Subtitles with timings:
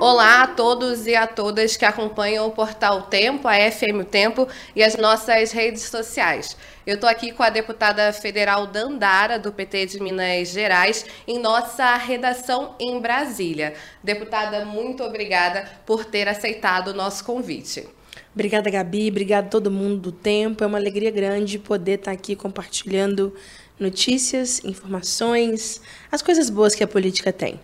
[0.00, 4.46] Olá a todos e a todas que acompanham o Portal Tempo, a FM Tempo
[4.76, 6.56] e as nossas redes sociais.
[6.86, 11.96] Eu estou aqui com a deputada federal Dandara, do PT de Minas Gerais, em nossa
[11.96, 13.74] redação em Brasília.
[14.00, 17.84] Deputada, muito obrigada por ter aceitado o nosso convite.
[18.32, 19.08] Obrigada, Gabi.
[19.08, 20.62] Obrigada a todo mundo do Tempo.
[20.62, 23.34] É uma alegria grande poder estar aqui compartilhando
[23.80, 27.58] notícias, informações, as coisas boas que a política tem.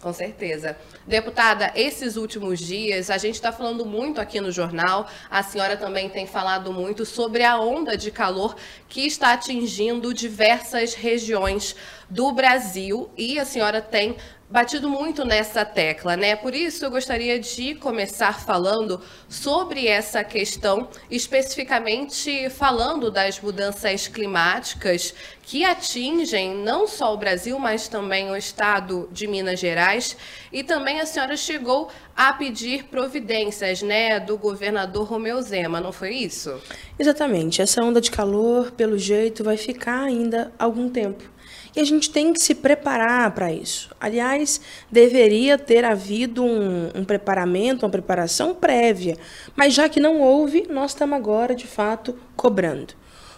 [0.00, 0.76] Com certeza.
[1.08, 6.08] Deputada, esses últimos dias, a gente está falando muito aqui no jornal, a senhora também
[6.08, 8.54] tem falado muito sobre a onda de calor
[8.88, 11.74] que está atingindo diversas regiões
[12.08, 14.16] do Brasil e a senhora tem
[14.50, 16.34] batido muito nessa tecla, né?
[16.34, 25.14] Por isso eu gostaria de começar falando sobre essa questão, especificamente falando das mudanças climáticas
[25.42, 30.16] que atingem não só o Brasil, mas também o estado de Minas Gerais.
[30.52, 36.14] E também a senhora chegou a pedir providências, né, do governador Romeu Zema, não foi
[36.14, 36.60] isso?
[36.98, 37.62] Exatamente.
[37.62, 41.37] Essa onda de calor, pelo jeito, vai ficar ainda algum tempo.
[41.78, 43.88] E a gente tem que se preparar para isso.
[44.00, 49.16] Aliás, deveria ter havido um, um, preparamento, uma preparação prévia.
[49.54, 52.94] Mas já que não houve, nós estamos agora, de fato, cobrando.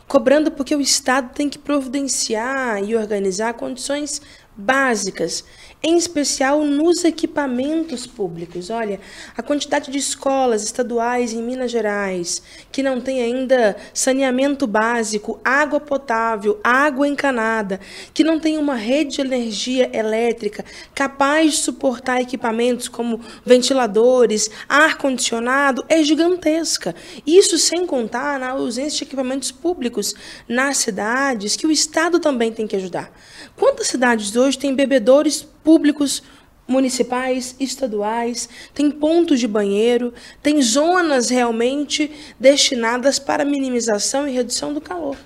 [0.08, 4.22] Cobrando porque o Estado tem que providenciar e organizar condições
[4.56, 5.44] básicas
[5.83, 8.69] em especial nos equipamentos públicos.
[8.69, 9.00] Olha,
[9.36, 15.81] a quantidade de escolas estaduais em Minas Gerais que não tem ainda saneamento básico, água
[15.81, 17.81] potável, água encanada,
[18.12, 20.64] que não tem uma rede de energia elétrica
[20.95, 26.95] capaz de suportar equipamentos como ventiladores, ar-condicionado, é gigantesca.
[27.27, 30.14] Isso sem contar na ausência de equipamentos públicos
[30.47, 33.12] nas cidades que o Estado também tem que ajudar.
[33.56, 36.23] Quantas cidades hoje têm bebedores públicos
[36.67, 44.80] municipais, estaduais, tem pontos de banheiro, tem zonas realmente destinadas para minimização e redução do
[44.80, 45.17] calor.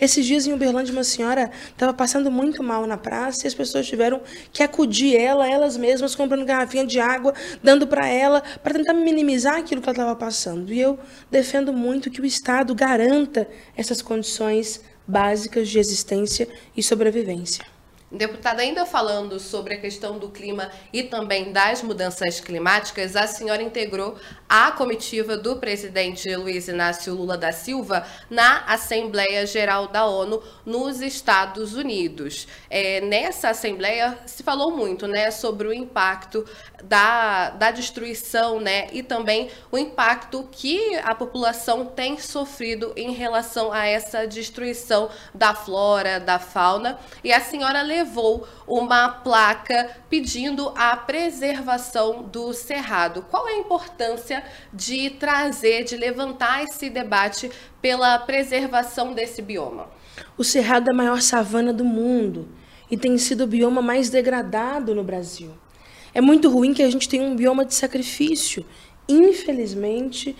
[0.00, 3.86] Esses dias em Uberlândia, uma senhora estava passando muito mal na praça e as pessoas
[3.86, 4.20] tiveram
[4.52, 7.32] que acudir ela, elas mesmas, comprando garrafinha de água,
[7.62, 10.72] dando para ela, para tentar minimizar aquilo que ela estava passando.
[10.72, 10.98] E eu
[11.30, 17.73] defendo muito que o Estado garanta essas condições básicas de existência e sobrevivência.
[18.14, 23.60] Deputada, ainda falando sobre a questão do clima e também das mudanças climáticas, a senhora
[23.60, 24.16] integrou
[24.48, 31.00] a comitiva do presidente Luiz Inácio Lula da Silva na Assembleia Geral da ONU nos
[31.00, 32.46] Estados Unidos.
[32.70, 36.44] É, nessa Assembleia se falou muito né, sobre o impacto
[36.84, 43.72] da, da destruição né, e também o impacto que a população tem sofrido em relação
[43.72, 46.96] a essa destruição da flora, da fauna.
[47.24, 48.03] E a senhora levou
[48.66, 53.26] uma placa pedindo a preservação do cerrado.
[53.30, 57.50] Qual é a importância de trazer, de levantar esse debate
[57.80, 59.88] pela preservação desse bioma?
[60.36, 62.48] O cerrado é a maior savana do mundo
[62.90, 65.52] e tem sido o bioma mais degradado no Brasil.
[66.12, 68.64] É muito ruim que a gente tenha um bioma de sacrifício.
[69.08, 70.36] Infelizmente,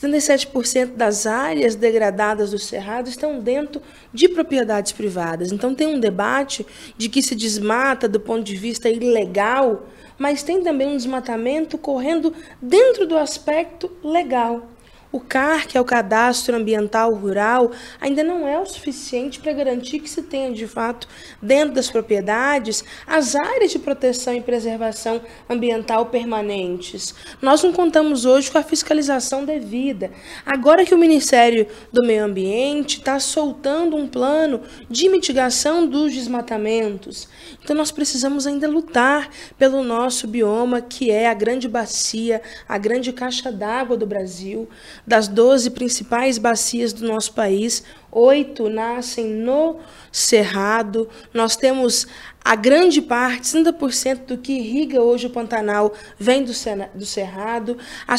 [0.00, 3.80] 77% das áreas degradadas do Cerrado estão dentro
[4.12, 5.52] de propriedades privadas.
[5.52, 6.66] Então, tem um debate
[6.98, 9.86] de que se desmata do ponto de vista ilegal,
[10.18, 14.68] mas tem também um desmatamento correndo dentro do aspecto legal.
[15.14, 17.70] O CAR, que é o Cadastro Ambiental Rural,
[18.00, 21.06] ainda não é o suficiente para garantir que se tenha, de fato,
[21.40, 27.14] dentro das propriedades, as áreas de proteção e preservação ambiental permanentes.
[27.40, 30.10] Nós não contamos hoje com a fiscalização devida.
[30.44, 37.28] Agora que o Ministério do Meio Ambiente está soltando um plano de mitigação dos desmatamentos,
[37.62, 43.12] então nós precisamos ainda lutar pelo nosso bioma, que é a grande bacia, a grande
[43.12, 44.68] caixa d'água do Brasil
[45.06, 49.76] das 12 principais bacias do nosso país, oito nascem no
[50.10, 51.08] Cerrado.
[51.32, 52.06] Nós temos
[52.44, 56.52] a grande parte, 30% do que irriga hoje o Pantanal vem do,
[56.94, 57.78] do Cerrado.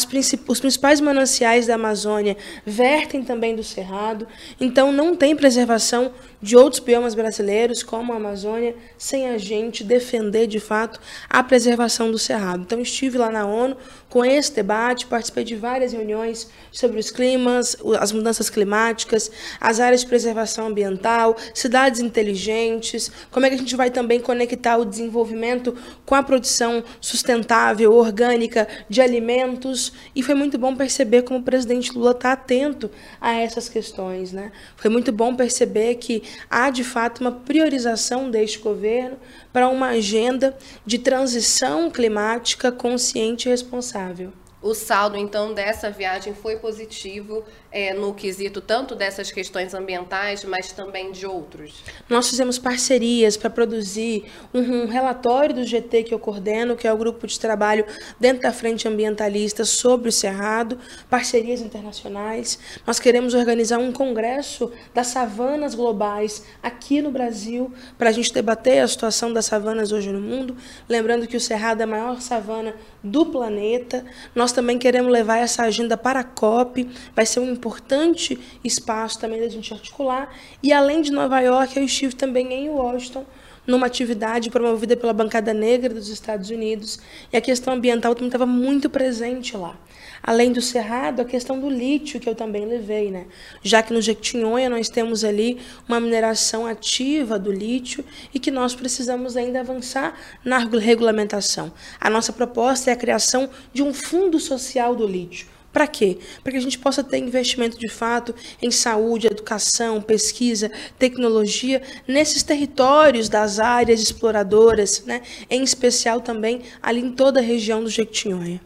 [0.09, 2.35] Princip os principais mananciais da Amazônia
[2.65, 4.27] vertem também do Cerrado.
[4.59, 6.11] Então, não tem preservação
[6.41, 10.99] de outros biomas brasileiros, como a Amazônia, sem a gente defender, de fato,
[11.29, 12.63] a preservação do Cerrado.
[12.63, 13.77] Então, estive lá na ONU
[14.09, 19.29] com esse debate, participei de várias reuniões sobre os climas, as mudanças climáticas,
[19.59, 24.19] as áreas de preservação ambiental, cidades inteligentes, como é que a gente vai também também
[24.19, 25.75] conectar o desenvolvimento
[26.05, 29.91] com a produção sustentável, orgânica de alimentos.
[30.15, 32.89] E foi muito bom perceber como o presidente Lula está atento
[33.19, 34.31] a essas questões.
[34.31, 34.51] Né?
[34.75, 39.17] Foi muito bom perceber que há, de fato, uma priorização deste governo
[39.51, 44.31] para uma agenda de transição climática consciente e responsável.
[44.61, 47.43] O saldo, então, dessa viagem foi positivo
[47.75, 51.83] é, no quesito tanto dessas questões ambientais, mas também de outros?
[52.09, 56.93] Nós fizemos parcerias para produzir um, um, relatório do GT que eu coordeno, que é
[56.93, 57.85] o grupo de trabalho
[58.17, 60.79] dentro da Frente Ambientalista sobre o Cerrado,
[61.09, 62.57] parcerias internacionais.
[62.87, 68.79] Nós queremos organizar um congresso das savanas globais aqui no Brasil, para a gente debater
[68.79, 70.55] a situação das savanas hoje no mundo.
[70.87, 72.73] Lembrando que o Cerrado é a maior savana
[73.03, 74.05] do planeta.
[74.33, 79.39] Nós também queremos levar essa agenda para a COP, vai ser um importante espaço também
[79.39, 80.31] da gente articular.
[80.61, 83.25] E além de Nova York, eu estive também em Washington,
[83.65, 86.99] numa atividade promovida pela Bancada Negra dos Estados Unidos,
[87.33, 89.75] e a questão ambiental também estava muito presente lá.
[90.21, 93.25] Além do cerrado, a questão do lítio, que eu também levei, né?
[93.63, 98.75] Já que no Jequitinhonha nós temos ali uma mineração ativa do lítio e que nós
[98.75, 101.73] precisamos ainda avançar na regulamentação.
[101.99, 106.19] A nossa proposta é a criação de um fundo social do lítio para quê?
[106.41, 112.43] Para que a gente possa ter investimento de fato em saúde, educação, pesquisa, tecnologia nesses
[112.43, 115.21] territórios das áreas exploradoras, né?
[115.49, 118.61] em especial também ali em toda a região do Jequitinhonha.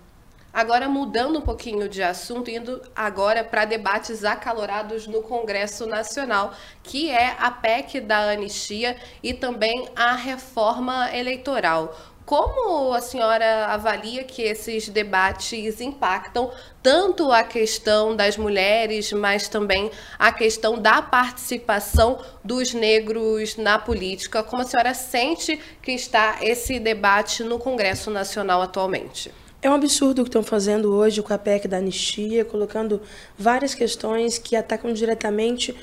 [0.51, 6.53] Agora mudando um pouquinho de assunto, indo agora para debates acalorados no Congresso Nacional,
[6.83, 11.95] que é a PEC da anistia e também a reforma eleitoral.
[12.29, 19.89] Como a senhora avalia que esses debates impactam tanto a questão das mulheres, mas também
[20.19, 24.43] a questão da participação dos negros na política?
[24.43, 29.31] Como a senhora sente que está esse debate no Congresso Nacional atualmente?
[29.61, 33.01] É um absurdo o que estão fazendo hoje com a PEC da anistia, colocando
[33.37, 35.75] várias questões que atacam diretamente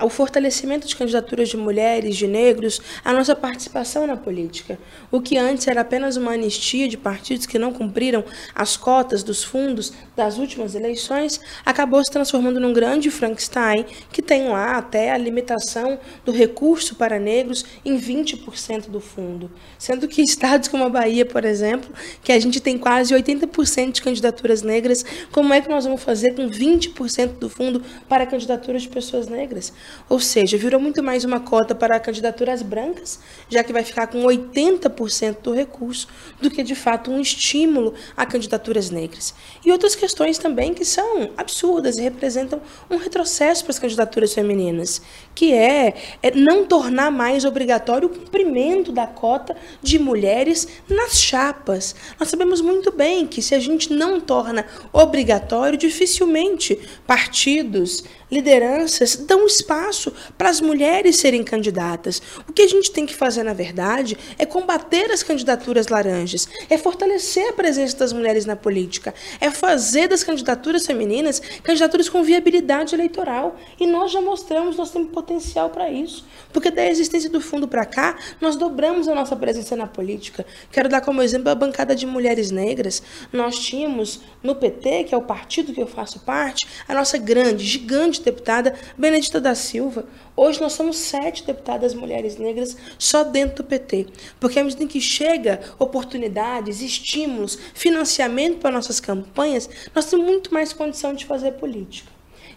[0.00, 4.78] o fortalecimento de candidaturas de mulheres, de negros, a nossa participação na política.
[5.10, 8.24] O que antes era apenas uma anistia de partidos que não cumpriram
[8.54, 14.48] as cotas dos fundos das últimas eleições, acabou se transformando num grande Frankenstein que tem
[14.48, 19.50] lá até a limitação do recurso para negros em 20% do fundo.
[19.78, 21.92] Sendo que estados como a Bahia, por exemplo,
[22.22, 26.34] que a gente tem quase 80% de candidaturas negras, como é que nós vamos fazer
[26.34, 29.72] com 20% do fundo para candidaturas de pessoas negras?
[30.08, 33.18] Ou seja, virou muito mais uma cota para candidaturas brancas,
[33.48, 36.08] já que vai ficar com 80% do recurso,
[36.40, 39.34] do que de fato um estímulo a candidaturas negras.
[39.64, 45.00] E outras questões também que são absurdas e representam um retrocesso para as candidaturas femininas,
[45.34, 51.94] que é, é não tornar mais obrigatório o cumprimento da cota de mulheres nas chapas.
[52.18, 59.46] Nós sabemos muito bem que se a gente não torna obrigatório, dificilmente partidos, lideranças dão
[59.46, 62.22] espaço para as mulheres serem candidatas.
[62.48, 66.78] O que a gente tem que fazer, na verdade, é combater as candidaturas laranjas, é
[66.78, 72.94] fortalecer a presença das mulheres na política, é fazer das candidaturas femininas candidaturas com viabilidade
[72.94, 73.56] eleitoral.
[73.78, 76.24] E nós já mostramos, nós temos potencial para isso.
[76.52, 80.46] Porque da existência do fundo para cá, nós dobramos a nossa presença na política.
[80.70, 83.02] Quero dar como exemplo a bancada de mulheres negras.
[83.30, 87.64] Nós tínhamos no PT, que é o partido que eu faço parte, a nossa grande,
[87.64, 90.06] gigante deputada Benedita da Silva.
[90.36, 94.06] Hoje nós somos sete deputadas mulheres negras só dentro do PT.
[94.40, 100.72] Porque à medida que chega oportunidades, estímulos, financiamento para nossas campanhas, nós temos muito mais
[100.72, 102.10] condição de fazer política.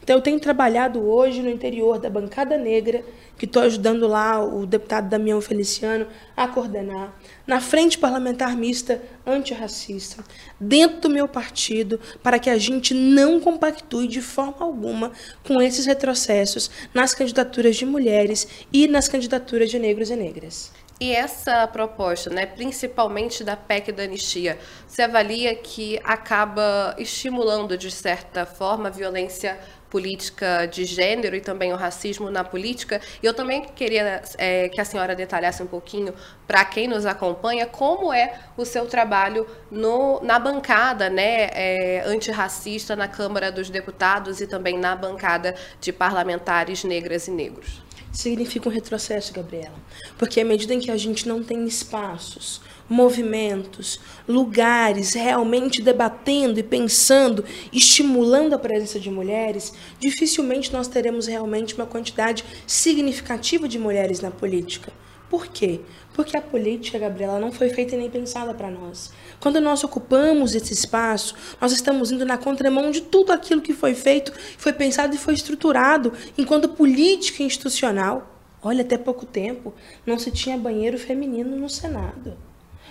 [0.05, 3.03] Então, eu tenho trabalhado hoje no interior da bancada negra,
[3.39, 6.05] que estou ajudando lá o deputado Damião Feliciano
[6.37, 7.11] a coordenar,
[7.45, 10.23] na frente parlamentar mista antirracista,
[10.59, 15.11] dentro do meu partido, para que a gente não compactue de forma alguma
[15.43, 20.71] com esses retrocessos nas candidaturas de mulheres e nas candidaturas de negros e negras.
[20.99, 27.91] E essa proposta, né, principalmente da PEC da anistia, se avalia que acaba estimulando, de
[27.91, 29.59] certa forma, a violência
[29.95, 32.99] política de gênero e também o racismo na política.
[33.23, 36.13] E eu também queria é, que a senhora detalhasse um pouquinho
[36.45, 42.93] para quem nos acompanha como é o seu trabalho no, na bancada né, é, antirracista
[42.93, 48.71] na Câmara dos Deputados e também na bancada de parlamentares negras e negros significa um
[48.71, 49.75] retrocesso, Gabriela.
[50.17, 56.63] Porque à medida em que a gente não tem espaços, movimentos, lugares realmente debatendo e
[56.63, 64.19] pensando, estimulando a presença de mulheres, dificilmente nós teremos realmente uma quantidade significativa de mulheres
[64.19, 64.91] na política.
[65.29, 65.81] Por quê?
[66.13, 69.11] Porque a política, Gabriela, não foi feita nem pensada para nós.
[69.39, 73.95] Quando nós ocupamos esse espaço, nós estamos indo na contramão de tudo aquilo que foi
[73.95, 78.31] feito, foi pensado e foi estruturado enquanto política institucional.
[78.61, 79.73] Olha, até pouco tempo
[80.05, 82.37] não se tinha banheiro feminino no Senado.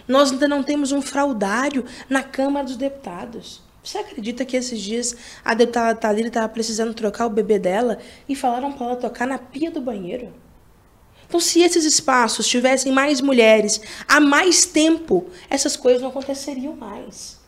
[0.06, 3.62] Nós ainda não temos um fraudário na Câmara dos Deputados.
[3.82, 8.34] Você acredita que esses dias a deputada Thalita estava precisando trocar o bebê dela e
[8.34, 10.32] falaram para ela tocar na pia do banheiro?
[11.26, 17.40] Então, se esses espaços tivessem mais mulheres há mais tempo, essas coisas não aconteceriam mais.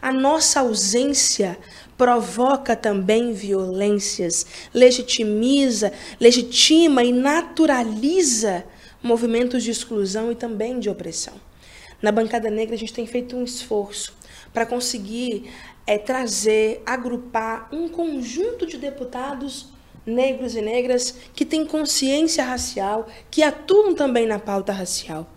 [0.00, 1.58] A nossa ausência
[1.96, 8.64] provoca também violências, legitimiza, legitima e naturaliza
[9.02, 11.34] movimentos de exclusão e também de opressão.
[12.00, 14.16] Na bancada negra, a gente tem feito um esforço
[14.52, 15.50] para conseguir
[15.86, 19.72] é, trazer, agrupar um conjunto de deputados
[20.06, 25.30] negros e negras que têm consciência racial, que atuam também na pauta racial.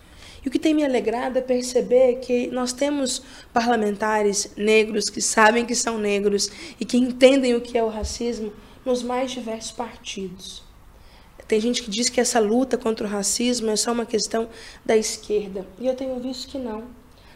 [0.44, 3.22] E o que tem me alegrado é perceber que nós temos
[3.52, 6.50] parlamentares negros que sabem que são negros
[6.80, 8.54] e que entendem o que é o racismo
[8.86, 10.67] nos mais diversos partidos.
[11.48, 14.50] Tem gente que diz que essa luta contra o racismo é só uma questão
[14.86, 15.66] da esquerda.
[15.80, 16.84] E eu tenho visto que não.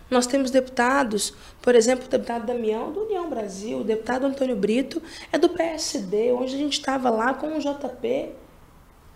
[0.09, 5.01] Nós temos deputados, por exemplo, o deputado Damião, do União Brasil, o deputado Antônio Brito
[5.31, 8.29] é do PSD, onde a gente estava lá com o JP,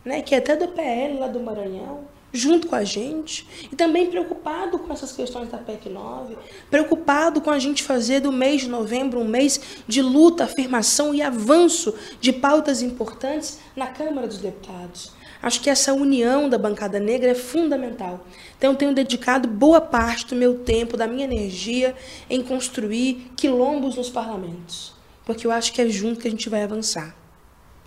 [0.05, 4.07] né, que é até do PL lá do Maranhão, junto com a gente, e também
[4.07, 6.37] preocupado com essas questões da PEC 9,
[6.69, 11.21] preocupado com a gente fazer do mês de novembro um mês de luta, afirmação e
[11.21, 15.13] avanço de pautas importantes na Câmara dos Deputados.
[15.41, 18.25] Acho que essa união da bancada negra é fundamental.
[18.57, 21.95] Então, tenho dedicado boa parte do meu tempo, da minha energia,
[22.29, 24.93] em construir quilombos nos parlamentos.
[25.23, 27.15] Porque eu acho que é junto que a gente vai avançar.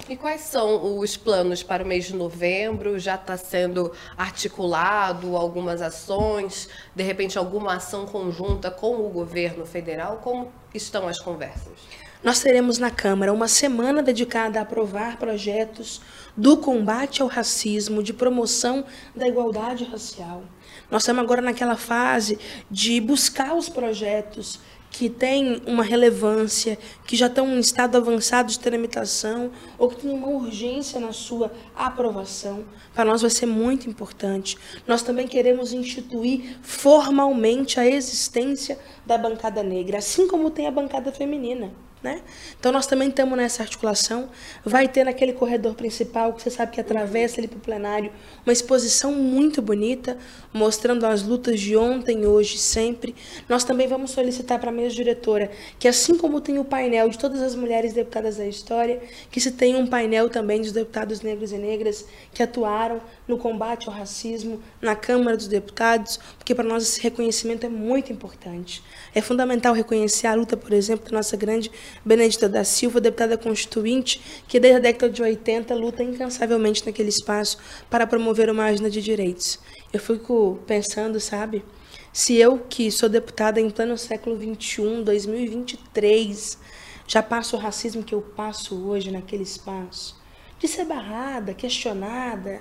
[0.06, 2.98] E quais são os planos para o mês de novembro?
[2.98, 6.68] Já está sendo articulado algumas ações?
[6.94, 10.18] De repente, alguma ação conjunta com o governo federal?
[10.22, 11.78] Como estão as conversas?
[12.22, 16.00] Nós teremos na Câmara uma semana dedicada a aprovar projetos
[16.36, 20.42] do combate ao racismo, de promoção da igualdade racial.
[20.90, 22.38] Nós estamos agora naquela fase
[22.70, 24.58] de buscar os projetos
[24.90, 30.10] que têm uma relevância, que já estão em estado avançado de tramitação ou que têm
[30.10, 32.64] uma urgência na sua aprovação.
[32.94, 34.56] Para nós vai ser muito importante.
[34.86, 41.12] Nós também queremos instituir formalmente a existência da bancada negra, assim como tem a bancada
[41.12, 41.72] feminina.
[42.02, 42.22] Né?
[42.58, 44.28] Então nós também estamos nessa articulação.
[44.64, 48.12] Vai ter naquele corredor principal, que você sabe que atravessa ali para o plenário,
[48.46, 50.16] uma exposição muito bonita,
[50.52, 53.16] mostrando as lutas de ontem, hoje e sempre.
[53.48, 57.18] Nós também vamos solicitar para a mesa diretora que, assim como tem o painel de
[57.18, 59.00] todas as mulheres deputadas da história,
[59.30, 63.88] que se tenha um painel também dos deputados negros e negras que atuaram no combate
[63.88, 68.82] ao racismo na Câmara dos Deputados, porque para nós esse reconhecimento é muito importante.
[69.14, 71.70] É fundamental reconhecer a luta, por exemplo, da nossa grande
[72.04, 77.58] Benedita da Silva, deputada constituinte, que desde a década de 80 luta incansavelmente naquele espaço
[77.88, 79.58] para promover uma agenda de direitos.
[79.92, 81.64] Eu fico pensando, sabe,
[82.12, 86.58] se eu, que sou deputada em pleno século XXI, 2023,
[87.06, 90.20] já passo o racismo que eu passo hoje naquele espaço,
[90.58, 92.60] de ser barrada, questionada,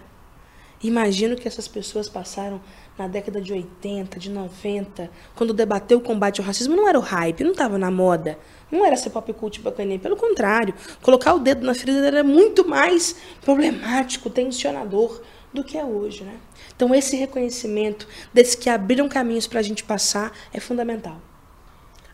[0.82, 2.62] imagino que essas pessoas passaram
[2.98, 7.02] na década de 80, de 90, quando debateu o combate ao racismo, não era o
[7.02, 8.38] hype, não estava na moda.
[8.72, 10.00] Não era ser pop cult bacaninha.
[10.00, 15.22] Pelo contrário, colocar o dedo na ferida era muito mais problemático, tensionador
[15.54, 16.24] do que é hoje.
[16.24, 16.38] Né?
[16.76, 21.22] Então, esse reconhecimento desses que abriram caminhos para a gente passar é fundamental.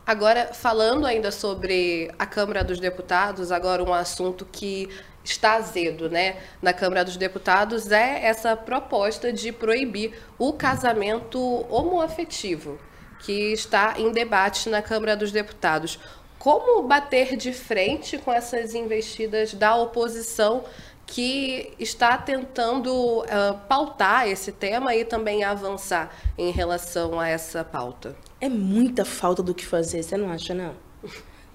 [0.06, 4.90] Agora, falando ainda sobre a Câmara dos Deputados, agora um assunto que
[5.24, 11.40] está azedo, né, na Câmara dos Deputados é essa proposta de proibir o casamento
[11.70, 12.78] homoafetivo,
[13.20, 16.00] que está em debate na Câmara dos Deputados.
[16.38, 20.66] Como bater de frente com essas investidas da oposição
[21.06, 28.16] que está tentando uh, pautar esse tema e também avançar em relação a essa pauta?
[28.42, 30.76] É muita falta do que fazer, você não acha, não?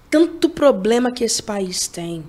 [0.09, 2.25] Tanto problema que esse país tem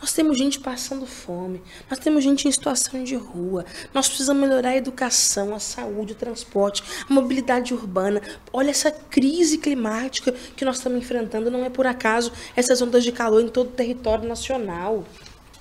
[0.00, 4.70] nós temos gente passando fome, nós temos gente em situação de rua, nós precisamos melhorar
[4.70, 8.20] a educação, a saúde, o transporte, a mobilidade urbana.
[8.52, 13.12] Olha essa crise climática que nós estamos enfrentando, não é por acaso essas ondas de
[13.12, 15.04] calor em todo o território nacional.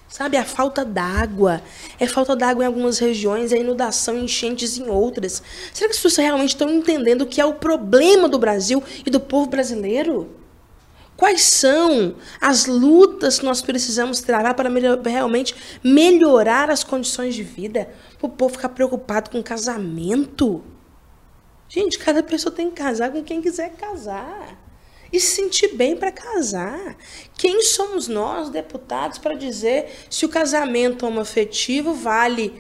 [0.08, 1.62] Sabe, a falta d'água.
[2.00, 5.44] É falta d'água em algumas regiões, é inundação, enchentes em outras.
[5.74, 9.10] Será que as pessoas realmente estão entendendo o que é o problema do Brasil e
[9.10, 10.45] do povo brasileiro?
[11.18, 17.44] Quais são as lutas que nós precisamos travar para melhor, realmente melhorar as condições de
[17.44, 17.90] vida?
[18.18, 20.64] Para o povo ficar preocupado com casamento.
[21.70, 24.60] Gente, cada pessoa tem que casar com quem quiser casar.
[25.12, 26.98] E se sentir bem para casar.
[27.38, 32.60] Quem somos nós, deputados, para dizer se o casamento homoafetivo vale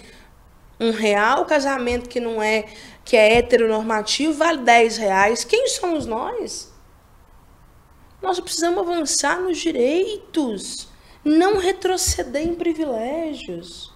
[0.79, 2.65] um real, o casamento que não é,
[3.03, 5.43] que é heteronormativo, vale 10 reais?
[5.43, 6.74] Quem somos nós?
[8.25, 10.87] Nós precisamos avançar nos direitos,
[11.23, 13.93] não retroceder em privilégios.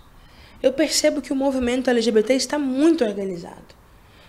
[0.62, 3.74] Eu percebo que o movimento LGBT está muito organizado.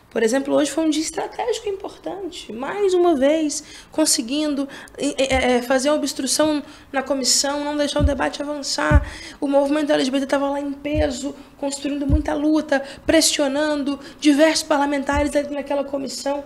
[0.08, 2.50] Por exemplo, hoje foi um dia estratégico importante.
[2.50, 4.66] Mais uma vez, conseguindo
[4.96, 9.06] é, fazer uma obstrução na comissão, não deixar o debate avançar.
[9.38, 16.42] O movimento LGBT estava lá em peso, construindo muita luta, pressionando diversos parlamentares naquela comissão.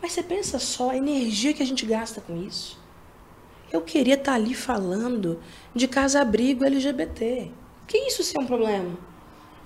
[0.00, 2.82] Mas você pensa só a energia que a gente gasta com isso.
[3.74, 5.42] Eu queria estar ali falando
[5.74, 7.50] de casa-abrigo LGBT.
[7.88, 8.96] Que isso ser um problema?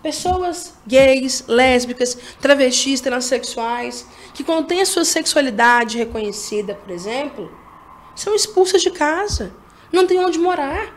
[0.03, 7.55] Pessoas gays, lésbicas, travestis, transexuais, que quando têm a sua sexualidade reconhecida, por exemplo,
[8.17, 9.53] são expulsas de casa,
[9.93, 10.91] não têm onde morar.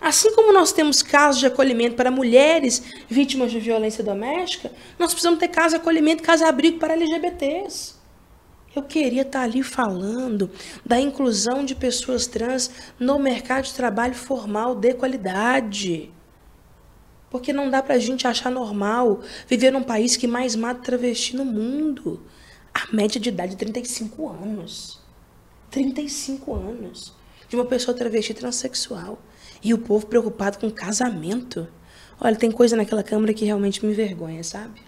[0.00, 5.40] Assim como nós temos casos de acolhimento para mulheres vítimas de violência doméstica, nós precisamos
[5.40, 8.00] ter casa de acolhimento, casa-abrigo para LGBTs.
[8.74, 10.50] Eu queria estar ali falando
[10.84, 16.10] da inclusão de pessoas trans no mercado de trabalho formal de qualidade.
[17.30, 21.36] Porque não dá para a gente achar normal viver num país que mais mata travesti
[21.36, 22.22] no mundo.
[22.72, 25.00] A média de idade é 35 anos.
[25.70, 27.14] 35 anos.
[27.48, 29.18] De uma pessoa travesti transexual.
[29.62, 31.68] E o povo preocupado com casamento.
[32.18, 34.80] Olha, tem coisa naquela Câmara que realmente me envergonha, sabe?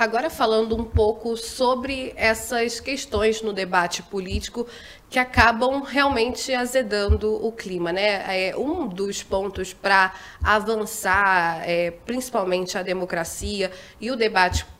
[0.00, 4.66] Agora falando um pouco sobre essas questões no debate político
[5.10, 8.48] que acabam realmente azedando o clima, né?
[8.48, 14.79] É um dos pontos para avançar, é, principalmente a democracia e o debate político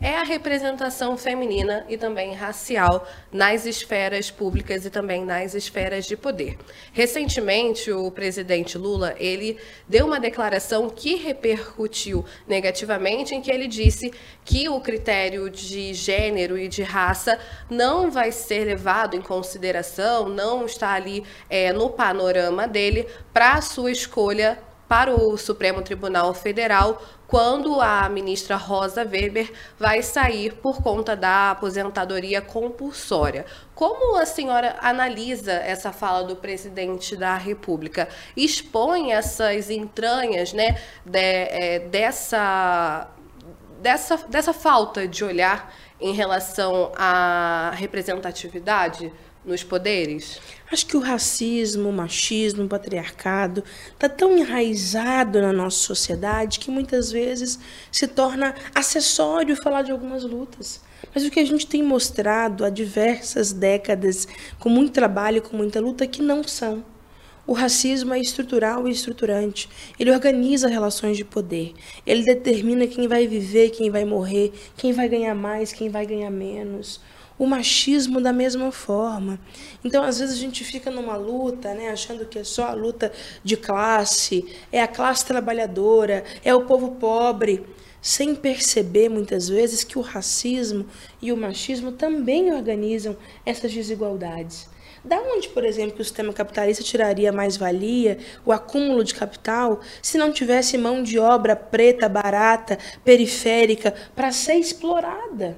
[0.00, 6.16] é a representação feminina e também racial nas esferas públicas e também nas esferas de
[6.16, 6.56] poder.
[6.92, 9.58] Recentemente, o presidente Lula, ele
[9.88, 14.12] deu uma declaração que repercutiu negativamente, em que ele disse
[14.44, 20.64] que o critério de gênero e de raça não vai ser levado em consideração, não
[20.64, 24.58] está ali é, no panorama dele para a sua escolha
[24.90, 31.52] para o Supremo Tribunal Federal quando a ministra Rosa Weber vai sair por conta da
[31.52, 33.46] aposentadoria compulsória.
[33.72, 38.08] Como a senhora analisa essa fala do presidente da República?
[38.36, 43.08] Expõe essas entranhas né, de, é, dessa,
[43.80, 49.12] dessa, dessa falta de olhar em relação à representatividade
[49.44, 50.40] nos poderes?
[50.70, 56.70] Acho que o racismo, o machismo, o patriarcado está tão enraizado na nossa sociedade que
[56.70, 57.58] muitas vezes
[57.90, 60.80] se torna acessório falar de algumas lutas.
[61.14, 65.80] Mas o que a gente tem mostrado há diversas décadas, com muito trabalho, com muita
[65.80, 66.84] luta, é que não são.
[67.46, 69.68] O racismo é estrutural e estruturante.
[69.98, 71.74] Ele organiza relações de poder.
[72.06, 76.30] Ele determina quem vai viver, quem vai morrer, quem vai ganhar mais, quem vai ganhar
[76.30, 77.00] menos
[77.40, 79.40] o machismo da mesma forma.
[79.82, 83.10] Então, às vezes, a gente fica numa luta, né, achando que é só a luta
[83.42, 87.64] de classe, é a classe trabalhadora, é o povo pobre,
[88.02, 90.84] sem perceber, muitas vezes, que o racismo
[91.22, 94.68] e o machismo também organizam essas desigualdades.
[95.02, 99.80] Da onde, por exemplo, que o sistema capitalista tiraria mais valia, o acúmulo de capital,
[100.02, 105.56] se não tivesse mão de obra preta, barata, periférica, para ser explorada?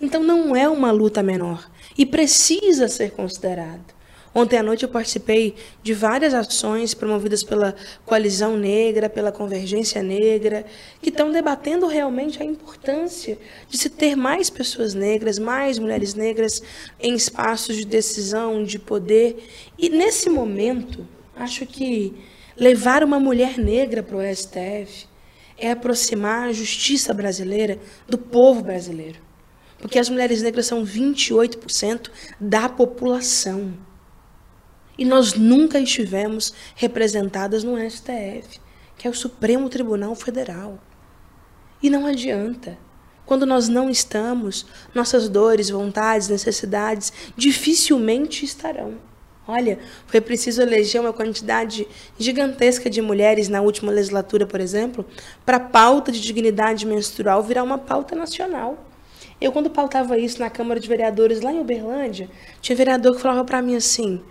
[0.00, 3.94] Então não é uma luta menor e precisa ser considerado.
[4.34, 10.66] Ontem à noite eu participei de várias ações promovidas pela Coalizão Negra, pela Convergência Negra,
[11.00, 16.60] que estão debatendo realmente a importância de se ter mais pessoas negras, mais mulheres negras
[16.98, 19.36] em espaços de decisão, de poder.
[19.78, 22.12] E nesse momento, acho que
[22.56, 25.06] levar uma mulher negra para o STF
[25.56, 29.22] é aproximar a justiça brasileira do povo brasileiro
[29.84, 32.08] porque as mulheres negras são 28%
[32.40, 33.74] da população.
[34.96, 38.60] E nós nunca estivemos representadas no STF,
[38.96, 40.78] que é o Supremo Tribunal Federal.
[41.82, 42.78] E não adianta.
[43.26, 48.98] Quando nós não estamos, nossas dores, vontades, necessidades dificilmente estarão.
[49.46, 51.86] Olha, foi preciso eleger uma quantidade
[52.18, 55.04] gigantesca de mulheres na última legislatura, por exemplo,
[55.44, 58.82] para a pauta de dignidade menstrual virar uma pauta nacional.
[59.38, 62.30] Eu, quando pautava isso na Câmara de Vereadores lá em Uberlândia,
[62.62, 64.22] tinha vereador que falava para mim assim: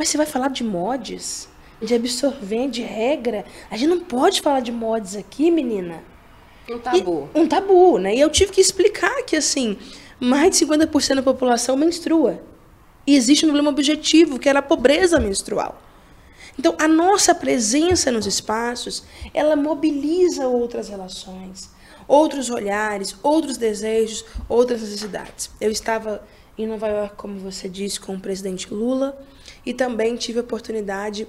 [0.00, 1.46] Mas você vai falar de mods?
[1.78, 3.44] De absorvente, de regra?
[3.70, 6.02] A gente não pode falar de mods aqui, menina.
[6.70, 7.28] Um tabu.
[7.34, 8.14] E, um tabu, né?
[8.14, 9.76] E eu tive que explicar que, assim,
[10.18, 12.42] mais de 50% da população menstrua.
[13.06, 15.78] E existe um problema objetivo, que era a pobreza menstrual.
[16.58, 21.68] Então, a nossa presença nos espaços, ela mobiliza outras relações,
[22.08, 25.50] outros olhares, outros desejos, outras necessidades.
[25.60, 29.14] Eu estava em Nova York, como você disse, com o presidente Lula
[29.64, 31.26] e também tive a oportunidade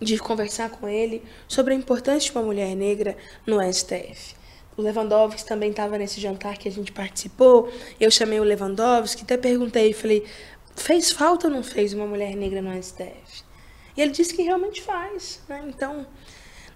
[0.00, 4.34] de conversar com ele sobre a importância de uma mulher negra no STF.
[4.76, 7.72] O Lewandowski também estava nesse jantar que a gente participou.
[8.00, 10.24] Eu chamei o Lewandowski, até perguntei, falei,
[10.74, 13.44] fez falta ou não fez uma mulher negra no STF?
[13.96, 15.40] E ele disse que realmente faz.
[15.48, 15.64] Né?
[15.68, 16.06] Então,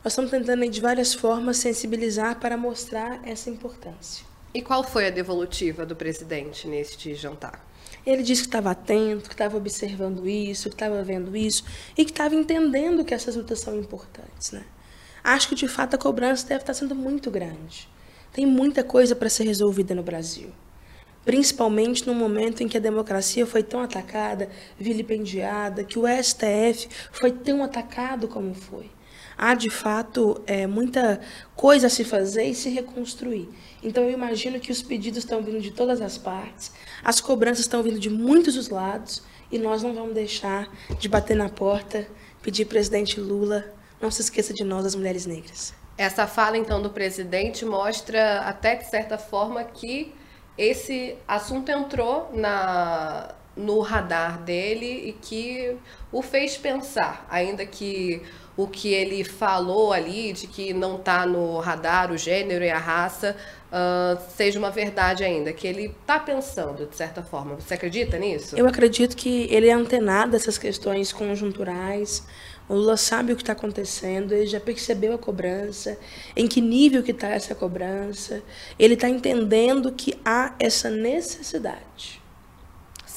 [0.05, 4.25] nós estamos tentando de várias formas sensibilizar para mostrar essa importância.
[4.55, 7.68] E qual foi a devolutiva do presidente neste jantar?
[8.09, 11.63] Ele disse que estava atento, que estava observando isso, que estava vendo isso
[11.95, 14.51] e que estava entendendo que essas lutas são importantes.
[14.51, 14.65] Né?
[15.23, 17.87] Acho que de fato a cobrança deve estar sendo muito grande.
[18.33, 20.51] Tem muita coisa para ser resolvida no Brasil
[21.25, 27.31] principalmente no momento em que a democracia foi tão atacada, vilipendiada, que o STF foi
[27.31, 28.91] tão atacado como foi.
[29.37, 31.21] Há, de fato, é, muita
[31.55, 33.47] coisa a se fazer e se reconstruir.
[33.83, 37.83] Então, eu imagino que os pedidos estão vindo de todas as partes, as cobranças estão
[37.83, 42.07] vindo de muitos os lados, e nós não vamos deixar de bater na porta,
[42.43, 43.65] pedir presidente Lula,
[44.01, 45.75] não se esqueça de nós, as mulheres negras.
[45.97, 50.15] Essa fala, então, do presidente mostra, até de certa forma, que
[50.57, 55.77] esse assunto entrou na, no radar dele e que
[56.13, 58.23] o fez pensar, ainda que
[58.57, 62.79] o que ele falou ali de que não está no radar o gênero e a
[62.79, 63.37] raça
[63.69, 67.55] uh, seja uma verdade ainda, que ele está pensando de certa forma.
[67.55, 68.57] Você acredita nisso?
[68.57, 72.27] Eu acredito que ele é antenado dessas questões conjunturais.
[72.69, 75.97] O Lula sabe o que está acontecendo, ele já percebeu a cobrança,
[76.37, 78.43] em que nível que está essa cobrança.
[78.77, 82.18] Ele está entendendo que há essa necessidade.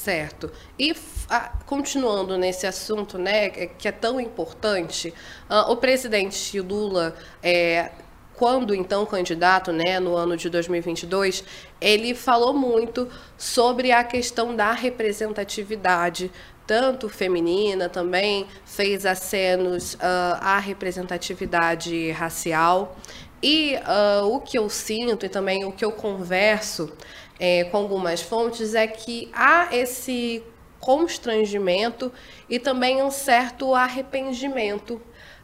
[0.03, 0.51] Certo.
[0.79, 0.95] E
[1.29, 5.13] ah, continuando nesse assunto, né, é, que é tão importante,
[5.47, 7.91] ah, o presidente Lula, é,
[8.33, 11.43] quando então candidato, né, no ano de 2022,
[11.79, 16.31] ele falou muito sobre a questão da representatividade,
[16.65, 19.99] tanto feminina também, fez acenos uh,
[20.41, 22.97] à representatividade racial.
[23.43, 26.91] E uh, o que eu sinto e também o que eu converso
[27.41, 30.43] é, com algumas fontes é que há esse
[30.79, 32.13] constrangimento
[32.47, 35.01] e também um certo arrependimento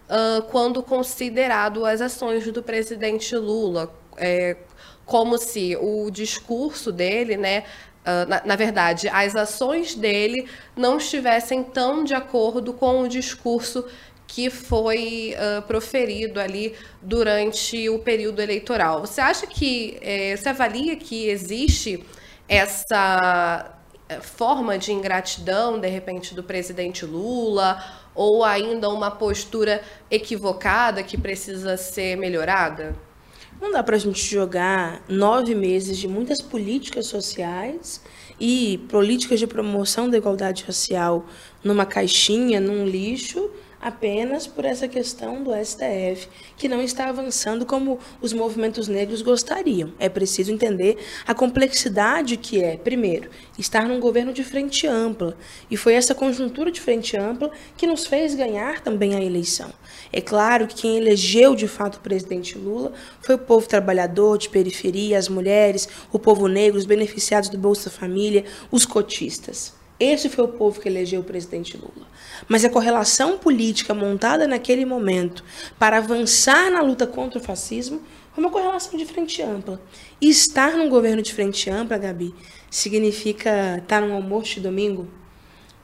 [0.08, 4.58] uh, quando considerado as ações do presidente Lula, é,
[5.08, 7.64] como se o discurso dele, né,
[8.06, 13.84] uh, na, na, verdade, as ações dele não estivessem tão de acordo com o discurso
[14.28, 19.00] que foi uh, proferido ali durante o período eleitoral.
[19.02, 22.04] Você acha que, eh, você avalia que existe
[22.48, 23.74] essa
[24.10, 27.82] eh, forma de ingratidão, de repente, do presidente Lula,
[28.14, 32.96] ou ainda uma postura equivocada que precisa ser melhorada?
[33.62, 38.02] Não dá para a gente jogar nove meses de muitas políticas sociais
[38.40, 41.26] e políticas de promoção da igualdade racial
[41.64, 43.50] numa caixinha, num lixo,
[43.82, 49.94] apenas por essa questão do STF, que não está avançando como os movimentos negros gostariam.
[50.00, 55.38] É preciso entender a complexidade que é, primeiro, estar num governo de frente ampla.
[55.70, 59.72] E foi essa conjuntura de frente ampla que nos fez ganhar também a eleição.
[60.12, 64.50] É claro que quem elegeu de fato o presidente Lula foi o povo trabalhador de
[64.50, 69.77] periferia, as mulheres, o povo negro, os beneficiados do Bolsa Família, os cotistas.
[70.00, 72.08] Esse foi o povo que elegeu o presidente Lula.
[72.48, 75.44] Mas a correlação política montada naquele momento
[75.80, 78.02] para avançar na luta contra o fascismo
[78.34, 79.82] foi uma correlação de frente ampla.
[80.22, 82.34] E estar num governo de frente ampla, Gabi,
[82.70, 85.08] significa estar num almoço de domingo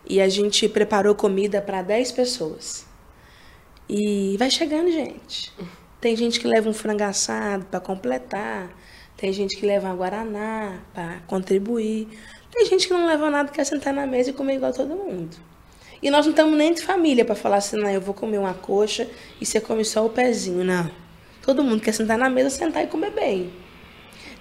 [0.08, 2.86] e a gente preparou comida para 10 pessoas.
[3.89, 5.52] E vai chegando gente.
[5.99, 8.69] Tem gente que leva um frango assado para completar,
[9.23, 12.09] tem gente que leva uma guaraná para contribuir.
[12.51, 15.38] Tem gente que não leva nada, quer sentar na mesa e comer igual todo mundo.
[16.01, 18.53] E nós não estamos nem de família para falar assim, não, eu vou comer uma
[18.53, 19.09] coxa
[19.39, 20.65] e você come só o pezinho.
[20.65, 20.91] Não.
[21.41, 23.53] Todo mundo quer sentar na mesa, sentar e comer bem.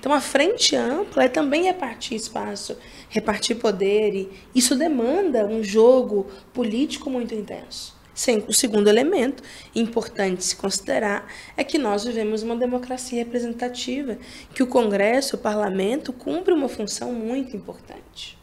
[0.01, 2.77] Então, a frente ampla é também repartir espaço,
[3.09, 4.13] repartir poder.
[4.17, 7.97] E isso demanda um jogo político muito intenso.
[8.15, 9.43] Sem, o segundo elemento
[9.75, 14.19] importante se considerar é que nós vivemos uma democracia representativa,
[14.55, 18.39] que o Congresso, o Parlamento, cumpre uma função muito importante.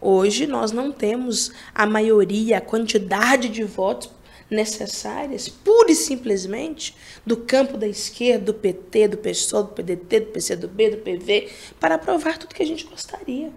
[0.00, 4.10] Hoje nós não temos a maioria, a quantidade de votos
[4.50, 10.26] necessárias, pura e simplesmente, do campo da esquerda, do PT, do PSOL, do PDT, do
[10.26, 13.50] PCdoB, do PV, para aprovar tudo que a gente gostaria.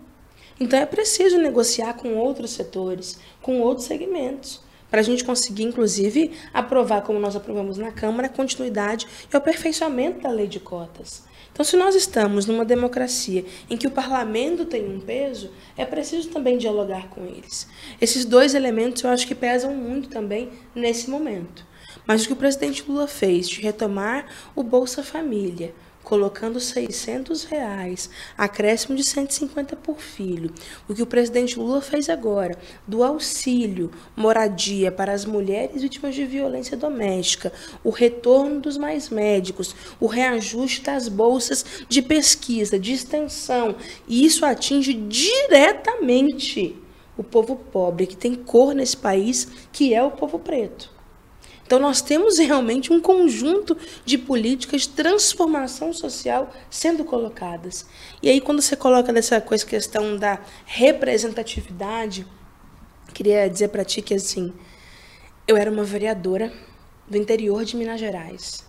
[0.60, 6.32] Então é preciso negociar com outros setores, com outros segmentos, para a gente conseguir, inclusive,
[6.54, 11.23] aprovar, como nós aprovamos na Câmara, a continuidade e o aperfeiçoamento da lei de cotas.
[11.52, 16.30] Então, se nós estamos numa democracia em que o parlamento tem um peso, é preciso
[16.30, 17.67] também dialogar com eles.
[18.00, 21.65] Esses dois elementos eu acho que pesam muito também nesse momento.
[22.06, 25.73] Mas o que o presidente Lula fez de retomar o Bolsa Família,
[26.07, 30.53] colocando 600 reais, acréscimo de 150 por filho.
[30.87, 36.23] O que o presidente Lula fez agora, do auxílio moradia para as mulheres vítimas de
[36.23, 37.51] violência doméstica,
[37.83, 43.75] o retorno dos mais médicos, o reajuste das bolsas de pesquisa, de extensão,
[44.07, 46.73] e isso atinge diretamente
[47.17, 50.95] o povo pobre, que tem cor nesse país, que é o povo preto.
[51.67, 57.86] Então, nós temos realmente um conjunto de políticas de transformação social sendo colocadas.
[58.23, 62.25] E aí, quando você coloca nessa coisa, questão da representatividade,
[63.13, 64.53] queria dizer para ti que, assim,
[65.45, 66.53] eu era uma vereadora
[67.06, 68.65] do interior de Minas Gerais.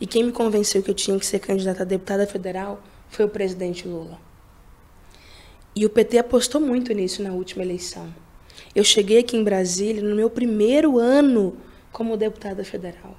[0.00, 3.28] E quem me convenceu que eu tinha que ser candidata a deputada federal foi o
[3.28, 4.20] presidente Lula.
[5.74, 8.14] E o PT apostou muito nisso na última eleição.
[8.74, 11.56] Eu cheguei aqui em Brasília no meu primeiro ano
[11.96, 13.16] como deputada federal.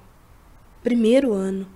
[0.84, 1.66] Primeiro ano.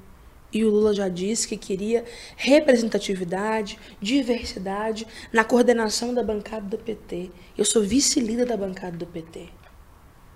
[0.52, 2.04] E o Lula já disse que queria
[2.36, 7.32] representatividade, diversidade na coordenação da bancada do PT.
[7.58, 9.48] Eu sou vice-líder da bancada do PT.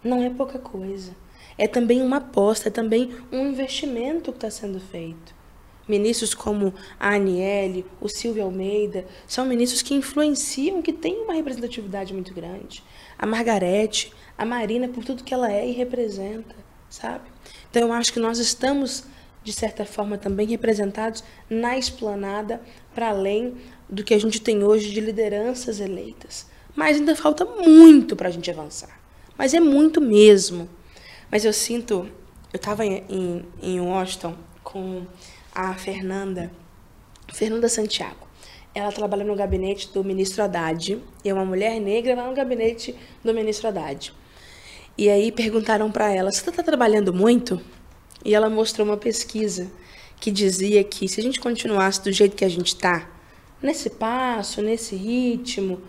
[0.03, 1.15] Não é pouca coisa.
[1.57, 5.37] É também uma aposta, é também um investimento que está sendo feito.
[5.87, 12.13] Ministros como a Aniele, o Silvio Almeida, são ministros que influenciam, que têm uma representatividade
[12.13, 12.83] muito grande.
[13.19, 16.55] A Margarete, a Marina por tudo que ela é e representa,
[16.89, 17.25] sabe?
[17.71, 19.05] Então eu acho que nós estamos
[19.43, 22.61] de certa forma também representados na esplanada
[22.95, 23.55] para além
[23.89, 26.47] do que a gente tem hoje de lideranças eleitas.
[26.75, 29.01] Mas ainda falta muito para a gente avançar.
[29.39, 30.69] Mas é muito mesmo.
[31.31, 32.09] Mas eu sinto,
[32.53, 35.07] eu estava em, em, Washington com
[35.55, 36.51] a Fernanda,
[37.33, 38.26] Fernanda Santiago.
[38.77, 41.03] Ela trabalha no gabinete do ministro Haddad.
[41.25, 44.13] E é uma mulher negra lá no gabinete do ministro Haddad.
[44.99, 47.59] E aí perguntaram para ela: Você está trabalhando muito?
[48.23, 49.73] E ela mostrou uma pesquisa
[50.21, 53.09] que dizia que se a gente continuasse do jeito que a gente está,
[53.63, 55.81] nesse passo, nesse ritmo,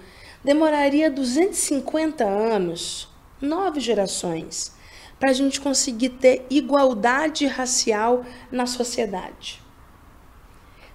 [0.42, 3.10] demoraria 250 anos,
[3.42, 4.74] nove gerações,
[5.20, 9.62] para a gente conseguir ter igualdade racial na sociedade.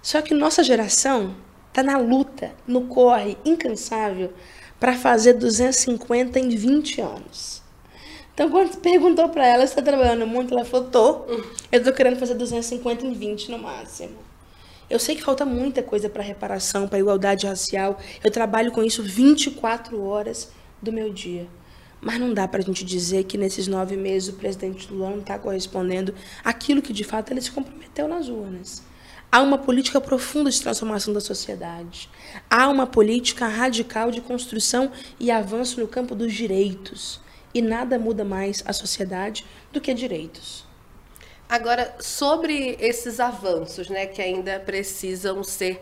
[0.01, 1.35] Só que nossa geração
[1.73, 4.31] está na luta, no corre incansável
[4.79, 7.63] para fazer 250 em 20 anos.
[8.33, 11.25] Então, quando perguntou para ela está trabalhando muito, ela falou: tô.
[11.71, 14.15] Eu estou querendo fazer 250 em 20 no máximo.
[14.89, 17.99] Eu sei que falta muita coisa para reparação, para igualdade racial.
[18.23, 21.47] Eu trabalho com isso 24 horas do meu dia.
[21.99, 25.19] Mas não dá para a gente dizer que nesses nove meses o presidente Lula não
[25.19, 28.83] está correspondendo àquilo que de fato ele se comprometeu nas urnas.
[29.33, 32.07] Há uma política profunda de transformação da sociedade.
[32.47, 37.19] Há uma política radical de construção e avanço no campo dos direitos
[37.51, 40.63] e nada muda mais a sociedade do que direitos.
[41.49, 45.79] Agora, sobre esses avanços né, que ainda precisam ser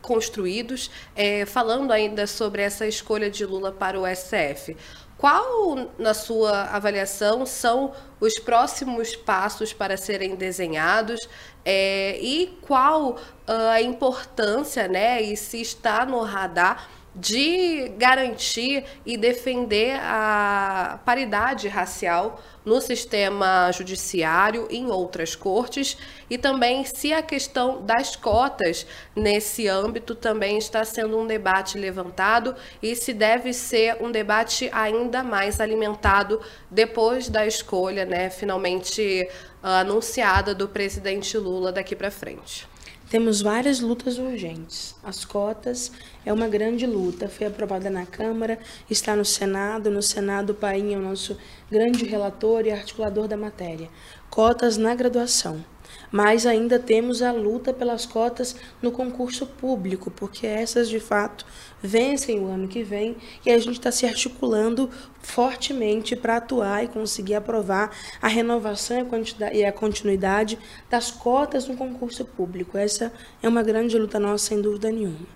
[0.00, 4.74] construídos, é, falando ainda sobre essa escolha de Lula para o SF,
[5.16, 11.28] qual, na sua avaliação, são os próximos passos para serem desenhados?
[11.64, 19.16] É, e qual ah, a importância, né, e se está no radar de garantir e
[19.16, 25.96] defender a paridade racial no sistema judiciário em outras cortes
[26.30, 32.56] e também se a questão das cotas nesse âmbito também está sendo um debate levantado
[32.82, 39.22] e se deve ser um debate ainda mais alimentado depois da escolha, né, finalmente
[39.62, 42.73] uh, anunciada do presidente Lula daqui para frente.
[43.14, 44.96] Temos várias lutas urgentes.
[45.00, 45.92] As cotas
[46.26, 47.28] é uma grande luta.
[47.28, 48.58] Foi aprovada na Câmara,
[48.90, 49.88] está no Senado.
[49.88, 51.38] No Senado, o Paim é o nosso
[51.70, 53.88] grande relator e articulador da matéria.
[54.28, 55.64] Cotas na graduação.
[56.14, 61.44] Mas ainda temos a luta pelas cotas no concurso público, porque essas de fato
[61.82, 64.88] vencem o ano que vem e a gente está se articulando
[65.20, 67.90] fortemente para atuar e conseguir aprovar
[68.22, 69.04] a renovação
[69.52, 70.56] e a continuidade
[70.88, 72.78] das cotas no concurso público.
[72.78, 75.26] Essa é uma grande luta nossa, sem dúvida nenhuma.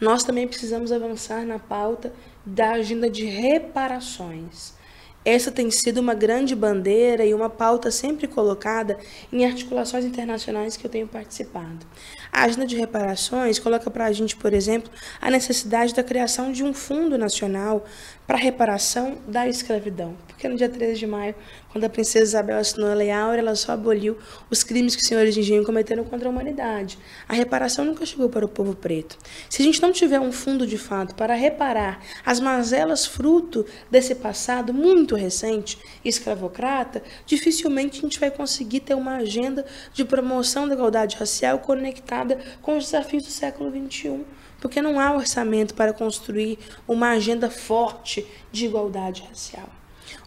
[0.00, 2.12] Nós também precisamos avançar na pauta
[2.44, 4.73] da agenda de reparações.
[5.24, 8.98] Essa tem sido uma grande bandeira e uma pauta sempre colocada
[9.32, 11.86] em articulações internacionais que eu tenho participado.
[12.36, 16.64] A agenda de reparações coloca para a gente, por exemplo, a necessidade da criação de
[16.64, 17.84] um fundo nacional
[18.26, 20.16] para reparação da escravidão.
[20.26, 21.34] Porque no dia 13 de maio,
[21.70, 24.16] quando a princesa Isabel assinou a Lei Áurea, ela só aboliu
[24.50, 26.98] os crimes que os senhores de engenho cometeram contra a humanidade.
[27.28, 29.18] A reparação nunca chegou para o povo preto.
[29.48, 34.14] Se a gente não tiver um fundo de fato para reparar as mazelas fruto desse
[34.14, 40.74] passado muito recente, escravocrata, dificilmente a gente vai conseguir ter uma agenda de promoção da
[40.74, 42.23] igualdade racial conectada
[42.62, 44.24] com os desafios do século XXI
[44.64, 46.58] porque não há orçamento para construir
[46.88, 49.68] uma agenda forte de igualdade racial.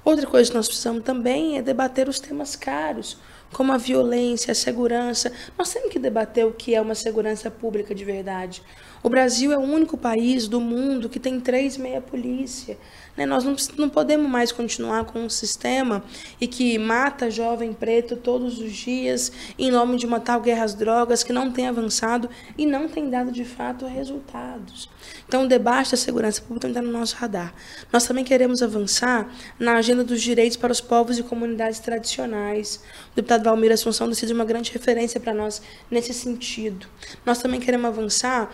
[0.05, 3.17] Outra coisa que nós precisamos também é debater os temas caros,
[3.51, 5.31] como a violência, a segurança.
[5.57, 8.61] Nós temos que debater o que é uma segurança pública de verdade.
[9.03, 12.77] O Brasil é o único país do mundo que tem três meia polícia.
[13.17, 13.25] Né?
[13.25, 16.03] Nós não, não podemos mais continuar com um sistema
[16.39, 20.75] e que mata jovem preto todos os dias em nome de uma tal guerra às
[20.75, 24.89] drogas que não tem avançado e não tem dado de fato resultados.
[25.27, 27.53] Então, o debate da segurança pública está no nosso radar.
[27.91, 29.29] Nós também queremos avançar
[29.59, 32.81] na agenda dos direitos para os povos e comunidades tradicionais.
[33.11, 36.87] O deputado Valmir Assunção tem sido uma grande referência para nós nesse sentido.
[37.25, 38.51] Nós também queremos avançar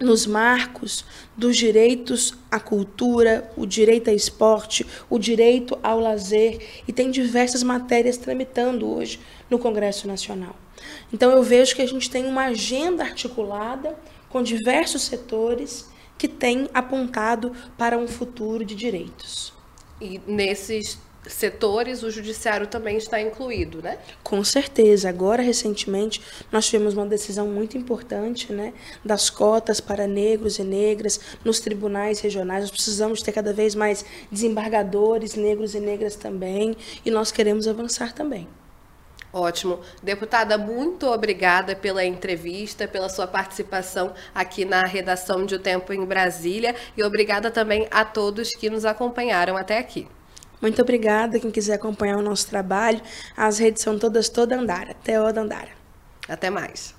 [0.00, 1.04] nos marcos
[1.36, 7.62] dos direitos à cultura, o direito ao esporte, o direito ao lazer, e tem diversas
[7.62, 10.54] matérias tramitando hoje no Congresso Nacional.
[11.12, 16.68] Então eu vejo que a gente tem uma agenda articulada com diversos setores que tem
[16.72, 19.52] apontado para um futuro de direitos.
[20.00, 20.98] E nesses
[21.28, 23.98] setores, o judiciário também está incluído, né?
[24.22, 25.08] Com certeza.
[25.08, 28.72] Agora, recentemente, nós tivemos uma decisão muito importante, né,
[29.04, 32.62] das cotas para negros e negras nos tribunais regionais.
[32.62, 38.12] Nós precisamos ter cada vez mais desembargadores negros e negras também, e nós queremos avançar
[38.12, 38.48] também.
[39.32, 39.80] Ótimo.
[40.02, 46.04] Deputada, muito obrigada pela entrevista, pela sua participação aqui na redação de O Tempo em
[46.06, 50.08] Brasília e obrigada também a todos que nos acompanharam até aqui.
[50.60, 51.38] Muito obrigada.
[51.38, 53.00] Quem quiser acompanhar o nosso trabalho,
[53.36, 55.70] as redes são todas toda Andara, Teoda Andara.
[56.28, 56.95] Até mais.